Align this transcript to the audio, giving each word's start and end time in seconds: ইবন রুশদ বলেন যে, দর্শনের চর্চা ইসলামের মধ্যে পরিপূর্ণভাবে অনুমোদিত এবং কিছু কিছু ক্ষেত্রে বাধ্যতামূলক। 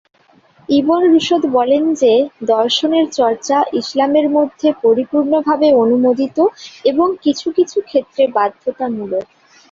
ইবন 0.69 1.01
রুশদ 1.05 1.43
বলেন 1.57 1.83
যে, 1.93 2.13
দর্শনের 2.53 3.05
চর্চা 3.11 3.57
ইসলামের 3.73 4.27
মধ্যে 4.29 4.67
পরিপূর্ণভাবে 4.83 5.67
অনুমোদিত 5.75 6.37
এবং 6.85 7.07
কিছু 7.23 7.47
কিছু 7.57 7.77
ক্ষেত্রে 7.81 8.23
বাধ্যতামূলক। 8.35 9.25